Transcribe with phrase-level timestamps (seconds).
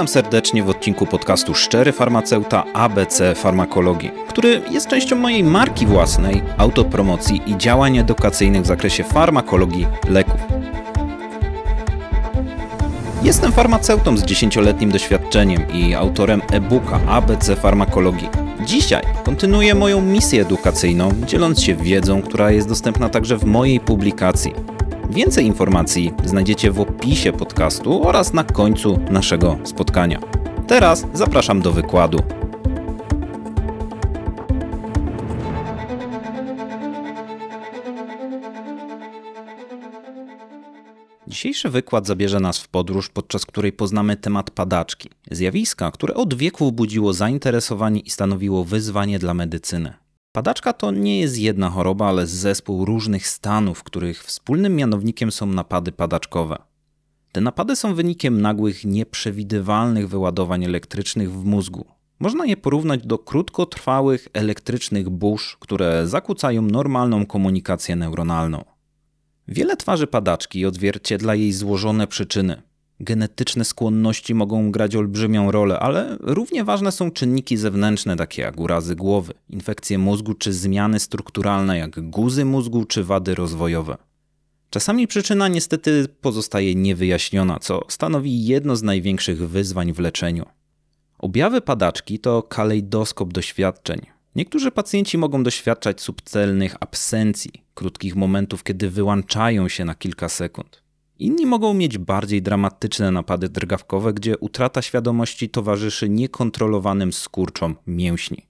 [0.00, 6.42] Witam serdecznie w odcinku podcastu Szczery Farmaceuta ABC Farmakologii, który jest częścią mojej marki własnej,
[6.58, 10.40] autopromocji i działań edukacyjnych w zakresie farmakologii leków.
[13.22, 18.28] Jestem farmaceutą z 10-letnim doświadczeniem i autorem e-booka ABC Farmakologii.
[18.66, 24.54] Dzisiaj kontynuuję moją misję edukacyjną, dzieląc się wiedzą, która jest dostępna także w mojej publikacji.
[25.10, 30.20] Więcej informacji znajdziecie w opisie podcastu oraz na końcu naszego spotkania.
[30.66, 32.18] Teraz zapraszam do wykładu.
[41.26, 46.72] Dzisiejszy wykład zabierze nas w podróż, podczas której poznamy temat padaczki, zjawiska, które od wieków
[46.72, 49.99] budziło zainteresowanie i stanowiło wyzwanie dla medycyny.
[50.32, 55.92] Padaczka to nie jest jedna choroba, ale zespół różnych stanów, których wspólnym mianownikiem są napady
[55.92, 56.58] padaczkowe.
[57.32, 61.84] Te napady są wynikiem nagłych, nieprzewidywalnych wyładowań elektrycznych w mózgu.
[62.20, 68.64] Można je porównać do krótkotrwałych elektrycznych burz, które zakłócają normalną komunikację neuronalną.
[69.48, 72.62] Wiele twarzy padaczki odzwierciedla jej złożone przyczyny.
[73.00, 78.96] Genetyczne skłonności mogą grać olbrzymią rolę, ale równie ważne są czynniki zewnętrzne, takie jak urazy
[78.96, 83.96] głowy, infekcje mózgu czy zmiany strukturalne, jak guzy mózgu czy wady rozwojowe.
[84.70, 90.46] Czasami przyczyna niestety pozostaje niewyjaśniona, co stanowi jedno z największych wyzwań w leczeniu.
[91.18, 94.00] Objawy padaczki to kalejdoskop doświadczeń.
[94.36, 100.82] Niektórzy pacjenci mogą doświadczać subtelnych absencji, krótkich momentów, kiedy wyłączają się na kilka sekund.
[101.20, 108.46] Inni mogą mieć bardziej dramatyczne napady drgawkowe, gdzie utrata świadomości towarzyszy niekontrolowanym skurczom mięśni.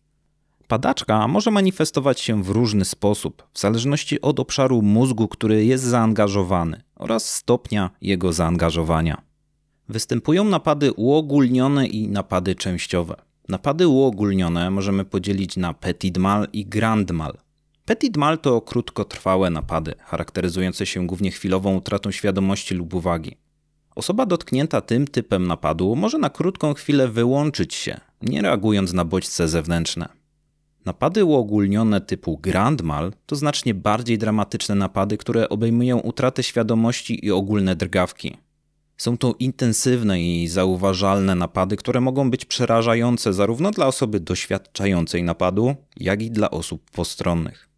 [0.69, 6.83] Padaczka może manifestować się w różny sposób, w zależności od obszaru mózgu, który jest zaangażowany
[6.97, 9.23] oraz stopnia jego zaangażowania.
[9.89, 13.17] Występują napady uogólnione i napady częściowe.
[13.49, 17.39] Napady uogólnione możemy podzielić na petit mal i grand mal.
[17.91, 23.37] Petit mal to krótkotrwałe napady, charakteryzujące się głównie chwilową utratą świadomości lub uwagi.
[23.95, 29.49] Osoba dotknięta tym typem napadu może na krótką chwilę wyłączyć się, nie reagując na bodźce
[29.49, 30.09] zewnętrzne.
[30.85, 37.31] Napady uogólnione typu grand mal to znacznie bardziej dramatyczne napady, które obejmują utratę świadomości i
[37.31, 38.37] ogólne drgawki.
[38.97, 45.75] Są to intensywne i zauważalne napady, które mogą być przerażające zarówno dla osoby doświadczającej napadu,
[45.97, 47.70] jak i dla osób postronnych.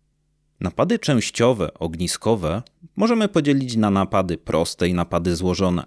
[0.63, 2.63] Napady częściowe, ogniskowe
[2.97, 5.85] możemy podzielić na napady proste i napady złożone.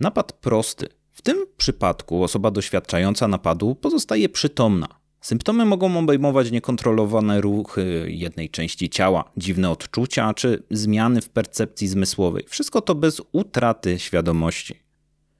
[0.00, 0.88] Napad prosty.
[1.12, 4.88] W tym przypadku osoba doświadczająca napadu pozostaje przytomna.
[5.20, 12.44] Symptomy mogą obejmować niekontrolowane ruchy jednej części ciała, dziwne odczucia czy zmiany w percepcji zmysłowej.
[12.48, 14.74] Wszystko to bez utraty świadomości.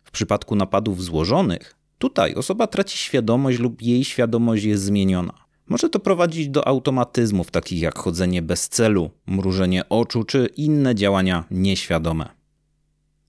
[0.05, 5.46] W przypadku napadów złożonych, tutaj osoba traci świadomość lub jej świadomość jest zmieniona.
[5.69, 11.45] Może to prowadzić do automatyzmów takich jak chodzenie bez celu, mrużenie oczu czy inne działania
[11.51, 12.29] nieświadome.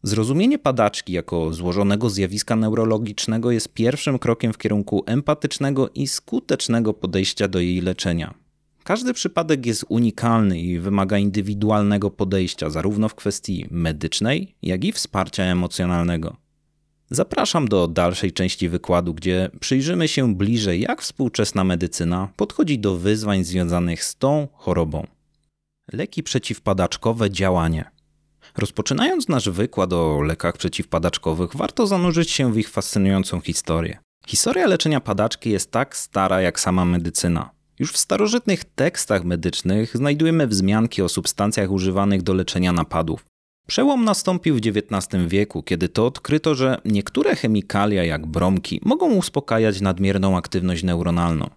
[0.03, 7.47] Zrozumienie padaczki jako złożonego zjawiska neurologicznego jest pierwszym krokiem w kierunku empatycznego i skutecznego podejścia
[7.47, 8.33] do jej leczenia.
[8.83, 15.43] Każdy przypadek jest unikalny i wymaga indywidualnego podejścia, zarówno w kwestii medycznej, jak i wsparcia
[15.43, 16.37] emocjonalnego.
[17.09, 23.43] Zapraszam do dalszej części wykładu, gdzie przyjrzymy się bliżej, jak współczesna medycyna podchodzi do wyzwań
[23.43, 25.07] związanych z tą chorobą.
[25.93, 27.91] Leki przeciwpadaczkowe działanie.
[28.57, 33.97] Rozpoczynając nasz wykład o lekach przeciwpadaczkowych, warto zanurzyć się w ich fascynującą historię.
[34.27, 37.49] Historia leczenia padaczki jest tak stara jak sama medycyna.
[37.79, 43.25] Już w starożytnych tekstach medycznych znajdujemy wzmianki o substancjach używanych do leczenia napadów.
[43.67, 49.81] Przełom nastąpił w XIX wieku, kiedy to odkryto, że niektóre chemikalia, jak bromki, mogą uspokajać
[49.81, 51.49] nadmierną aktywność neuronalną.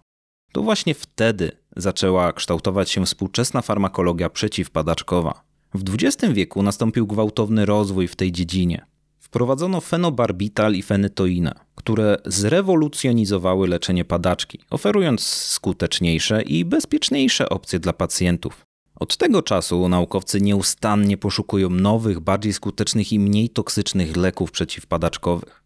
[0.51, 5.43] To właśnie wtedy zaczęła kształtować się współczesna farmakologia przeciwpadaczkowa.
[5.73, 8.85] W XX wieku nastąpił gwałtowny rozwój w tej dziedzinie.
[9.19, 18.70] Wprowadzono fenobarbital i fenytoinę, które zrewolucjonizowały leczenie padaczki, oferując skuteczniejsze i bezpieczniejsze opcje dla pacjentów.
[19.01, 25.63] Od tego czasu naukowcy nieustannie poszukują nowych, bardziej skutecznych i mniej toksycznych leków przeciwpadaczkowych.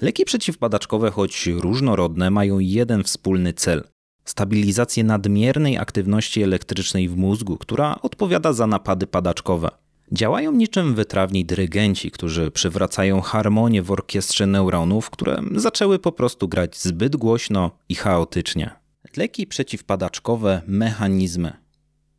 [0.00, 3.84] Leki przeciwpadaczkowe, choć różnorodne, mają jeden wspólny cel
[4.24, 9.70] stabilizację nadmiernej aktywności elektrycznej w mózgu, która odpowiada za napady padaczkowe.
[10.12, 16.78] Działają niczym wytrawni dyrygenci, którzy przywracają harmonię w orkiestrze neuronów, które zaczęły po prostu grać
[16.78, 18.70] zbyt głośno i chaotycznie.
[19.16, 21.67] Leki przeciwpadaczkowe mechanizmy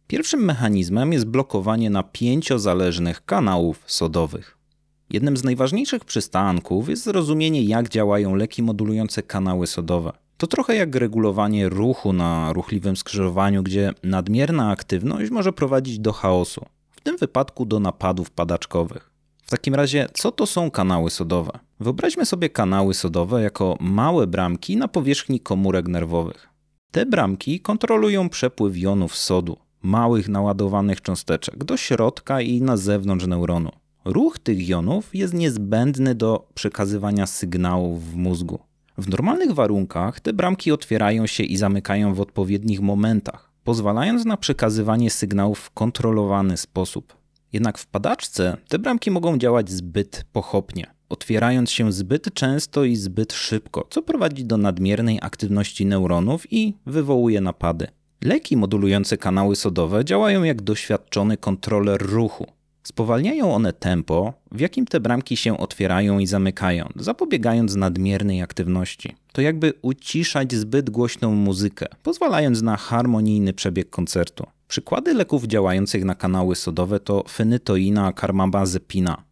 [0.09, 4.57] Pierwszym mechanizmem jest blokowanie napięciozależnych kanałów sodowych.
[5.09, 10.11] Jednym z najważniejszych przystanków jest zrozumienie, jak działają leki modulujące kanały sodowe.
[10.37, 16.65] To trochę jak regulowanie ruchu na ruchliwym skrzyżowaniu, gdzie nadmierna aktywność może prowadzić do chaosu,
[16.91, 19.11] w tym wypadku do napadów padaczkowych.
[19.43, 21.51] W takim razie, co to są kanały sodowe?
[21.79, 26.49] Wyobraźmy sobie kanały sodowe jako małe bramki na powierzchni komórek nerwowych.
[26.91, 33.71] Te bramki kontrolują przepływ jonów sodu, małych naładowanych cząsteczek, do środka i na zewnątrz neuronu.
[34.05, 38.59] Ruch tych jonów jest niezbędny do przekazywania sygnałów w mózgu.
[38.97, 45.09] W normalnych warunkach te bramki otwierają się i zamykają w odpowiednich momentach, pozwalając na przekazywanie
[45.09, 47.15] sygnałów w kontrolowany sposób.
[47.53, 53.33] Jednak w padaczce te bramki mogą działać zbyt pochopnie, otwierając się zbyt często i zbyt
[53.33, 57.87] szybko, co prowadzi do nadmiernej aktywności neuronów i wywołuje napady.
[58.21, 62.47] Leki modulujące kanały sodowe działają jak doświadczony kontroler ruchu,
[62.83, 69.15] Spowalniają one tempo, w jakim te bramki się otwierają i zamykają, zapobiegając nadmiernej aktywności.
[69.31, 74.45] To jakby uciszać zbyt głośną muzykę, pozwalając na harmonijny przebieg koncertu.
[74.67, 79.23] Przykłady leków działających na kanały sodowe to fenytoina, karmabazepina,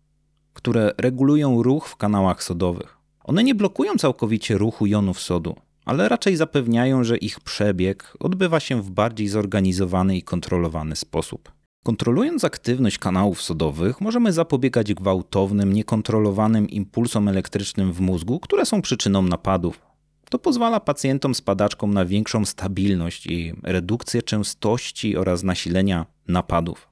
[0.53, 2.97] które regulują ruch w kanałach sodowych.
[3.23, 5.55] One nie blokują całkowicie ruchu jonów sodu,
[5.87, 11.51] ale raczej zapewniają, że ich przebieg odbywa się w bardziej zorganizowany i kontrolowany sposób.
[11.83, 19.21] Kontrolując aktywność kanałów sodowych, możemy zapobiegać gwałtownym, niekontrolowanym impulsom elektrycznym w mózgu, które są przyczyną
[19.21, 19.81] napadów.
[20.29, 26.89] To pozwala pacjentom z padaczką na większą stabilność i redukcję częstości oraz nasilenia napadów.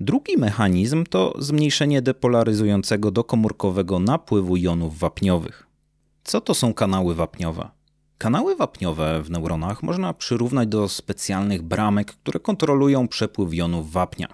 [0.00, 5.66] Drugi mechanizm to zmniejszenie depolaryzującego dokomórkowego napływu jonów wapniowych.
[6.24, 7.75] Co to są kanały wapniowe?
[8.18, 14.28] Kanały wapniowe w neuronach można przyrównać do specjalnych bramek, które kontrolują przepływ jonów wapnia.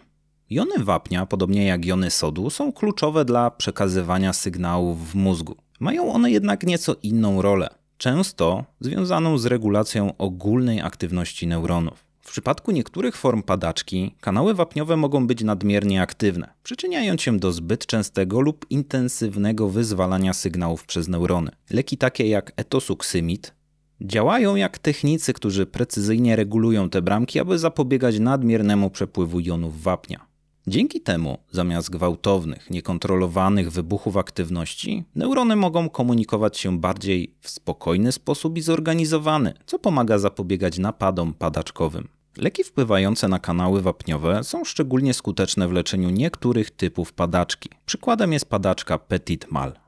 [0.50, 5.56] Jony wapnia, podobnie jak jony sodu, są kluczowe dla przekazywania sygnałów w mózgu.
[5.80, 7.68] Mają one jednak nieco inną rolę,
[7.98, 12.04] często związaną z regulacją ogólnej aktywności neuronów.
[12.20, 17.86] W przypadku niektórych form padaczki kanały wapniowe mogą być nadmiernie aktywne, przyczyniając się do zbyt
[17.86, 21.50] częstego lub intensywnego wyzwalania sygnałów przez neurony.
[21.70, 23.61] Leki takie jak etosuksymid
[24.04, 30.26] Działają jak technicy, którzy precyzyjnie regulują te bramki, aby zapobiegać nadmiernemu przepływu jonów wapnia.
[30.66, 38.58] Dzięki temu, zamiast gwałtownych, niekontrolowanych wybuchów aktywności, neurony mogą komunikować się bardziej w spokojny sposób
[38.58, 42.08] i zorganizowany, co pomaga zapobiegać napadom padaczkowym.
[42.36, 47.68] Leki wpływające na kanały wapniowe są szczególnie skuteczne w leczeniu niektórych typów padaczki.
[47.86, 49.81] Przykładem jest padaczka Petit Mal.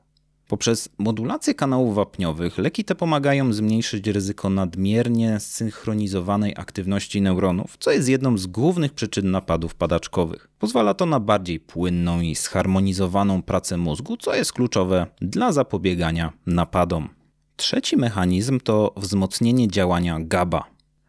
[0.47, 8.09] Poprzez modulację kanałów wapniowych leki te pomagają zmniejszyć ryzyko nadmiernie zsynchronizowanej aktywności neuronów, co jest
[8.09, 10.49] jedną z głównych przyczyn napadów padaczkowych.
[10.59, 17.09] Pozwala to na bardziej płynną i zharmonizowaną pracę mózgu, co jest kluczowe dla zapobiegania napadom.
[17.55, 20.63] Trzeci mechanizm to wzmocnienie działania GABA.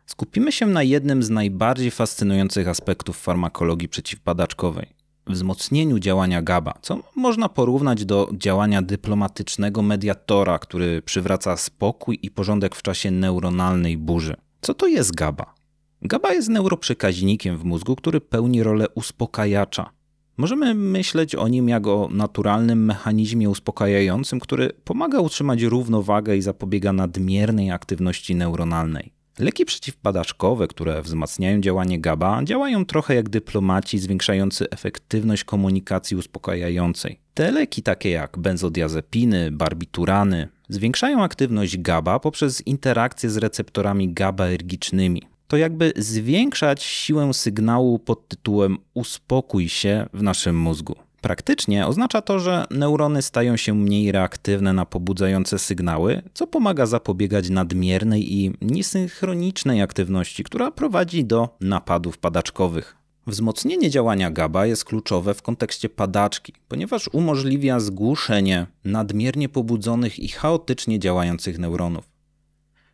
[0.07, 4.96] Skupimy się na jednym z najbardziej fascynujących aspektów farmakologii przeciwpadaczkowej
[5.27, 12.75] wzmocnieniu działania GABA, co można porównać do działania dyplomatycznego mediatora, który przywraca spokój i porządek
[12.75, 14.37] w czasie neuronalnej burzy.
[14.61, 15.55] Co to jest GABA?
[16.03, 19.91] GABA jest neuroprzekaźnikiem w mózgu, który pełni rolę uspokajacza.
[20.37, 26.93] Możemy myśleć o nim jak o naturalnym mechanizmie uspokajającym, który pomaga utrzymać równowagę i zapobiega
[26.93, 29.16] nadmiernej aktywności neuronalnej.
[29.39, 37.21] Leki przeciwpadaczkowe, które wzmacniają działanie GABA, działają trochę jak dyplomaci zwiększający efektywność komunikacji uspokajającej.
[37.35, 45.23] Te leki, takie jak benzodiazepiny, barbiturany, zwiększają aktywność GABA poprzez interakcję z receptorami GABAergicznymi.
[45.49, 50.97] To jakby zwiększać siłę sygnału pod tytułem uspokój się w naszym mózgu.
[51.27, 57.51] Praktycznie oznacza to, że neurony stają się mniej reaktywne na pobudzające sygnały, co pomaga zapobiegać
[57.51, 62.97] nadmiernej i niesynchronicznej aktywności, która prowadzi do napadów padaczkowych.
[63.27, 70.99] Wzmocnienie działania GABA jest kluczowe w kontekście padaczki, ponieważ umożliwia zgłuszenie nadmiernie pobudzonych i chaotycznie
[70.99, 72.05] działających neuronów.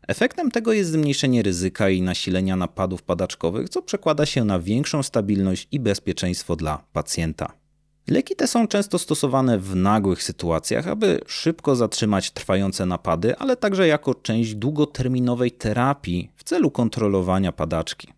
[0.09, 5.69] Efektem tego jest zmniejszenie ryzyka i nasilenia napadów padaczkowych, co przekłada się na większą stabilność
[5.73, 7.62] i bezpieczeństwo dla pacjenta.
[8.09, 13.87] Leki te są często stosowane w nagłych sytuacjach, aby szybko zatrzymać trwające napady, ale także
[13.87, 18.09] jako część długoterminowej terapii w celu kontrolowania padaczki.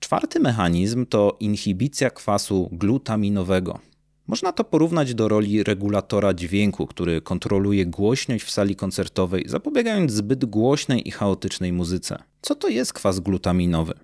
[0.00, 3.78] Czwarty mechanizm to inhibicja kwasu glutaminowego.
[4.26, 10.44] Można to porównać do roli regulatora dźwięku, który kontroluje głośność w sali koncertowej, zapobiegając zbyt
[10.44, 12.22] głośnej i chaotycznej muzyce.
[12.42, 13.94] Co to jest kwas glutaminowy?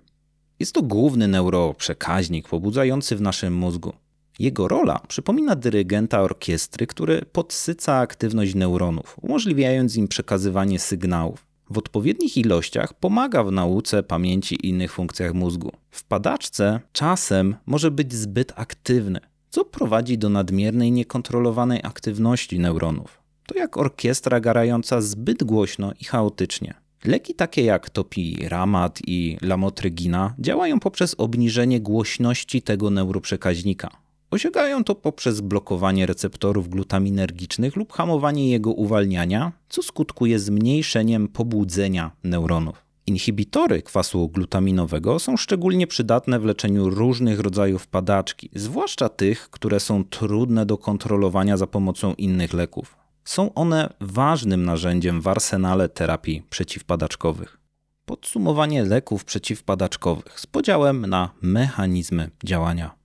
[0.59, 3.93] Jest to główny neuroprzekaźnik pobudzający w naszym mózgu.
[4.39, 11.45] Jego rola przypomina dyrygenta orkiestry, który podsyca aktywność neuronów, umożliwiając im przekazywanie sygnałów.
[11.69, 15.71] W odpowiednich ilościach pomaga w nauce, pamięci i innych funkcjach mózgu.
[15.91, 23.21] W padaczce czasem może być zbyt aktywny, co prowadzi do nadmiernej, niekontrolowanej aktywności neuronów.
[23.47, 26.73] To jak orkiestra garająca zbyt głośno i chaotycznie.
[27.05, 34.02] Leki takie jak topiramat i lamotrygina działają poprzez obniżenie głośności tego neuroprzekaźnika.
[34.33, 42.85] Osiągają to poprzez blokowanie receptorów glutaminergicznych lub hamowanie jego uwalniania, co skutkuje zmniejszeniem pobudzenia neuronów.
[43.07, 50.03] Inhibitory kwasu glutaminowego są szczególnie przydatne w leczeniu różnych rodzajów padaczki, zwłaszcza tych, które są
[50.03, 52.97] trudne do kontrolowania za pomocą innych leków.
[53.25, 57.59] Są one ważnym narzędziem w arsenale terapii przeciwpadaczkowych.
[58.05, 63.02] Podsumowanie leków przeciwpadaczkowych z podziałem na mechanizmy działania.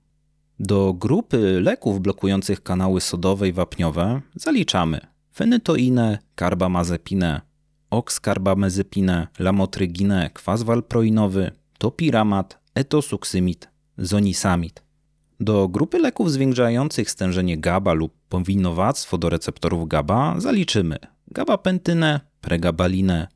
[0.61, 5.01] Do grupy leków blokujących kanały sodowe i wapniowe zaliczamy
[5.35, 7.41] fenytoinę, karbamazepinę,
[7.91, 14.83] okskarbamazepinę, lamotryginę, kwas walproinowy, topiramat, etosuksymid, zonisamid.
[15.41, 20.99] Do grupy leków zwiększających stężenie GABA lub powinowactwo do receptorów GABA zaliczymy
[21.31, 23.29] gabapentynę, pregabalinę,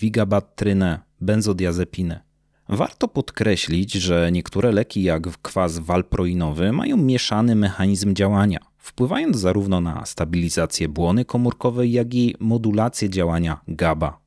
[0.00, 2.20] wigabatrynę, benzodiazepinę.
[2.68, 10.06] Warto podkreślić, że niektóre leki jak kwas walproinowy mają mieszany mechanizm działania, wpływając zarówno na
[10.06, 14.18] stabilizację błony komórkowej, jak i modulację działania GABA.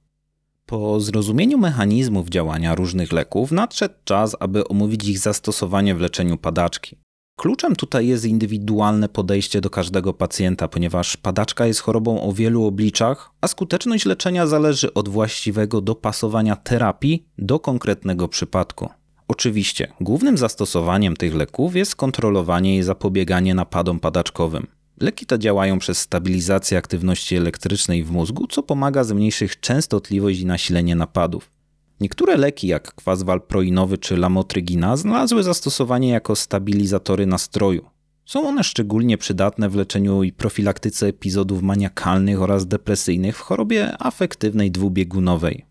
[0.66, 7.07] Po zrozumieniu mechanizmów działania różnych leków nadszedł czas, aby omówić ich zastosowanie w leczeniu padaczki.
[7.40, 13.32] Kluczem tutaj jest indywidualne podejście do każdego pacjenta, ponieważ padaczka jest chorobą o wielu obliczach,
[13.42, 18.90] a skuteczność leczenia zależy od właściwego dopasowania terapii do konkretnego przypadku.
[19.28, 24.68] Oczywiście, głównym zastosowaniem tych leków jest kontrolowanie i zapobieganie napadom padaczkowym.
[25.02, 30.96] Leki te działają przez stabilizację aktywności elektrycznej w mózgu, co pomaga zmniejszyć częstotliwość i nasilenie
[30.96, 31.57] napadów.
[32.00, 37.86] Niektóre leki, jak kwas walproinowy czy lamotrygina, znalazły zastosowanie jako stabilizatory nastroju.
[38.26, 44.72] Są one szczególnie przydatne w leczeniu i profilaktyce epizodów maniakalnych oraz depresyjnych w chorobie afektywnej
[44.72, 45.66] dwubiegunowej.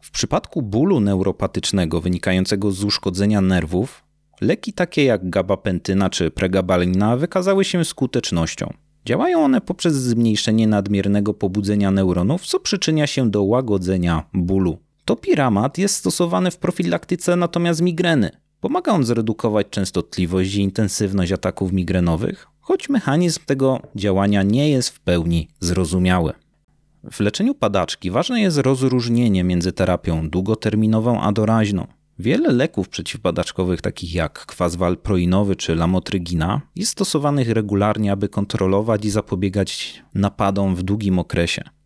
[0.00, 4.04] W przypadku bólu neuropatycznego wynikającego z uszkodzenia nerwów,
[4.40, 8.72] leki takie jak gabapentyna czy pregabalina wykazały się skutecznością.
[9.06, 14.78] Działają one poprzez zmniejszenie nadmiernego pobudzenia neuronów, co przyczynia się do łagodzenia bólu.
[15.08, 18.30] Topiramat jest stosowany w profilaktyce natomiast migreny.
[18.60, 25.00] Pomaga on zredukować częstotliwość i intensywność ataków migrenowych, choć mechanizm tego działania nie jest w
[25.00, 26.32] pełni zrozumiały.
[27.10, 31.86] W leczeniu padaczki ważne jest rozróżnienie między terapią długoterminową a doraźną.
[32.18, 39.10] Wiele leków przeciwpadaczkowych, takich jak kwas walproinowy czy lamotrygina, jest stosowanych regularnie, aby kontrolować i
[39.10, 41.77] zapobiegać napadom w długim okresie.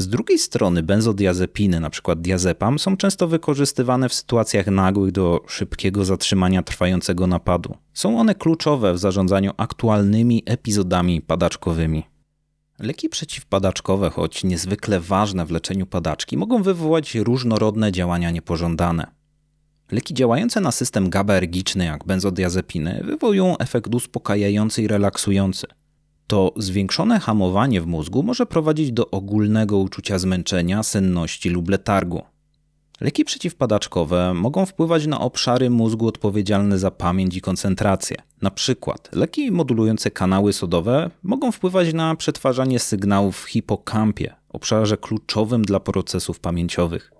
[0.00, 2.16] Z drugiej strony benzodiazepiny, np.
[2.16, 7.76] diazepam, są często wykorzystywane w sytuacjach nagłych do szybkiego zatrzymania trwającego napadu.
[7.94, 12.02] Są one kluczowe w zarządzaniu aktualnymi epizodami padaczkowymi.
[12.78, 19.06] Leki przeciwpadaczkowe, choć niezwykle ważne w leczeniu padaczki, mogą wywołać różnorodne działania niepożądane.
[19.92, 25.66] Leki działające na system GABAergiczny, jak benzodiazepiny, wywołują efekt uspokajający i relaksujący–
[26.30, 32.22] to zwiększone hamowanie w mózgu może prowadzić do ogólnego uczucia zmęczenia, senności lub letargu.
[33.00, 38.16] Leki przeciwpadaczkowe mogą wpływać na obszary mózgu odpowiedzialne za pamięć i koncentrację.
[38.42, 45.62] Na przykład leki modulujące kanały sodowe mogą wpływać na przetwarzanie sygnałów w hipokampie, obszarze kluczowym
[45.64, 47.12] dla procesów pamięciowych.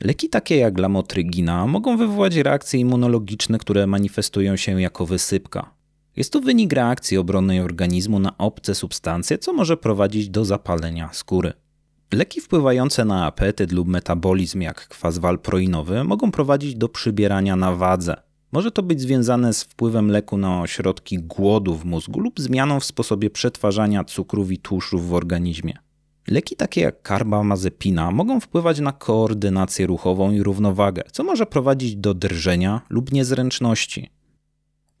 [0.00, 5.79] Leki takie jak lamotrygina mogą wywołać reakcje immunologiczne, które manifestują się jako wysypka.
[6.16, 11.52] Jest to wynik reakcji obronnej organizmu na obce substancje, co może prowadzić do zapalenia skóry.
[12.12, 18.16] Leki wpływające na apetyt lub metabolizm, jak kwas walproinowy, mogą prowadzić do przybierania na wadze.
[18.52, 22.84] Może to być związane z wpływem leku na ośrodki głodu w mózgu lub zmianą w
[22.84, 25.78] sposobie przetwarzania cukrów i tłuszczów w organizmie.
[26.28, 32.14] Leki takie jak karbamazepina mogą wpływać na koordynację ruchową i równowagę, co może prowadzić do
[32.14, 34.10] drżenia lub niezręczności.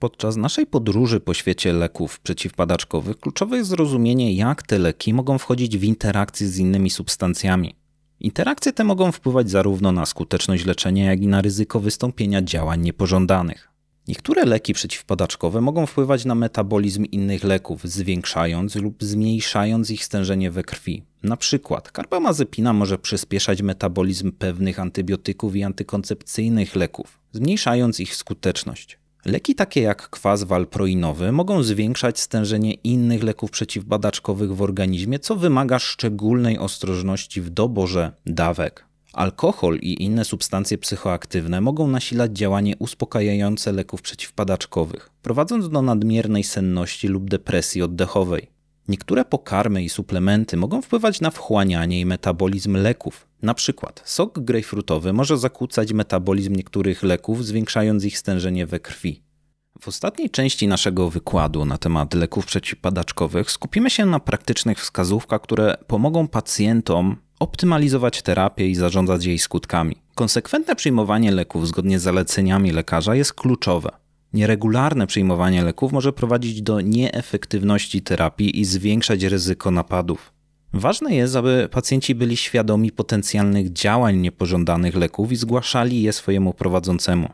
[0.00, 5.78] Podczas naszej podróży po świecie leków przeciwpadaczkowych kluczowe jest zrozumienie, jak te leki mogą wchodzić
[5.78, 7.74] w interakcję z innymi substancjami.
[8.20, 13.68] Interakcje te mogą wpływać zarówno na skuteczność leczenia, jak i na ryzyko wystąpienia działań niepożądanych.
[14.08, 20.62] Niektóre leki przeciwpadaczkowe mogą wpływać na metabolizm innych leków, zwiększając lub zmniejszając ich stężenie we
[20.62, 21.02] krwi.
[21.22, 29.00] Na przykład karbamazepina może przyspieszać metabolizm pewnych antybiotyków i antykoncepcyjnych leków, zmniejszając ich skuteczność.
[29.24, 35.78] Leki takie jak kwas walproinowy mogą zwiększać stężenie innych leków przeciwbadaczkowych w organizmie, co wymaga
[35.78, 38.84] szczególnej ostrożności w doborze dawek.
[39.12, 47.08] Alkohol i inne substancje psychoaktywne mogą nasilać działanie uspokajające leków przeciwpadaczkowych, prowadząc do nadmiernej senności
[47.08, 48.50] lub depresji oddechowej.
[48.88, 53.29] Niektóre pokarmy i suplementy mogą wpływać na wchłanianie i metabolizm leków.
[53.42, 59.22] Na przykład sok grejpfrutowy może zakłócać metabolizm niektórych leków, zwiększając ich stężenie we krwi.
[59.80, 65.76] W ostatniej części naszego wykładu na temat leków przeciwpadaczkowych skupimy się na praktycznych wskazówkach, które
[65.86, 69.96] pomogą pacjentom optymalizować terapię i zarządzać jej skutkami.
[70.14, 73.90] Konsekwentne przyjmowanie leków zgodnie z zaleceniami lekarza jest kluczowe.
[74.32, 80.32] Nieregularne przyjmowanie leków może prowadzić do nieefektywności terapii i zwiększać ryzyko napadów.
[80.72, 87.28] Ważne jest, aby pacjenci byli świadomi potencjalnych działań niepożądanych leków i zgłaszali je swojemu prowadzącemu.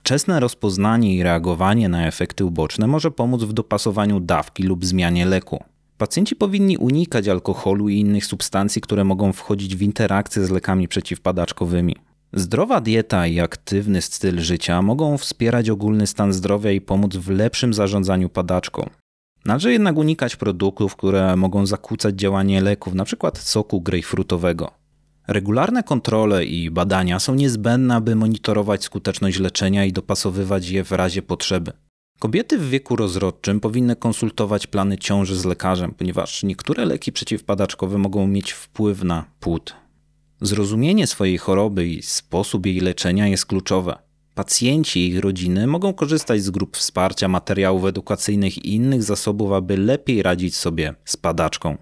[0.00, 5.64] Wczesne rozpoznanie i reagowanie na efekty uboczne może pomóc w dopasowaniu dawki lub zmianie leku.
[5.98, 11.96] Pacjenci powinni unikać alkoholu i innych substancji, które mogą wchodzić w interakcję z lekami przeciwpadaczkowymi.
[12.32, 17.74] Zdrowa dieta i aktywny styl życia mogą wspierać ogólny stan zdrowia i pomóc w lepszym
[17.74, 18.90] zarządzaniu padaczką.
[19.46, 23.30] Należy jednak unikać produktów, które mogą zakłócać działanie leków, np.
[23.34, 24.70] soku grejpfrutowego.
[25.28, 31.22] Regularne kontrole i badania są niezbędne, aby monitorować skuteczność leczenia i dopasowywać je w razie
[31.22, 31.72] potrzeby.
[32.18, 38.26] Kobiety w wieku rozrodczym powinny konsultować plany ciąży z lekarzem, ponieważ niektóre leki przeciwpadaczkowe mogą
[38.26, 39.74] mieć wpływ na płód.
[40.40, 44.05] Zrozumienie swojej choroby i sposób jej leczenia jest kluczowe.
[44.36, 49.76] Pacjenci i ich rodziny mogą korzystać z grup wsparcia, materiałów edukacyjnych i innych zasobów, aby
[49.76, 51.76] lepiej radzić sobie z padaczką.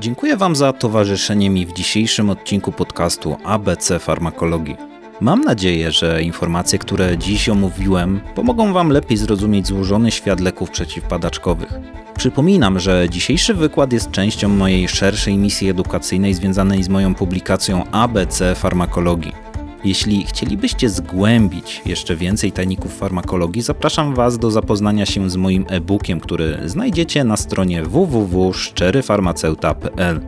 [0.00, 4.76] Dziękuję Wam za towarzyszenie mi w dzisiejszym odcinku podcastu ABC Farmakologii.
[5.20, 11.72] Mam nadzieję, że informacje, które dziś omówiłem, pomogą Wam lepiej zrozumieć złożony świat leków przeciwpadaczkowych.
[12.16, 18.54] Przypominam, że dzisiejszy wykład jest częścią mojej szerszej misji edukacyjnej związanej z moją publikacją ABC
[18.54, 19.47] Farmakologii.
[19.84, 26.20] Jeśli chcielibyście zgłębić jeszcze więcej tajników farmakologii, zapraszam Was do zapoznania się z moim e-bookiem,
[26.20, 30.20] który znajdziecie na stronie www.szczeryfarmaceuta.pl.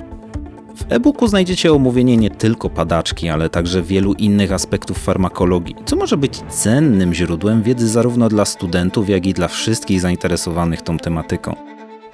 [0.76, 6.16] W e-booku znajdziecie omówienie nie tylko padaczki, ale także wielu innych aspektów farmakologii, co może
[6.16, 11.56] być cennym źródłem wiedzy zarówno dla studentów, jak i dla wszystkich zainteresowanych tą tematyką.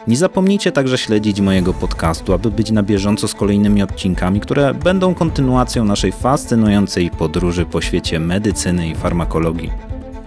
[0.06, 5.14] Nie zapomnijcie także śledzić mojego podcastu, aby być na bieżąco z kolejnymi odcinkami, które będą
[5.14, 9.70] kontynuacją naszej fascynującej podróży po świecie medycyny i farmakologii.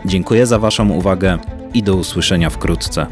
[0.06, 1.38] Dziękuję za Waszą uwagę
[1.74, 3.08] i do usłyszenia wkrótce.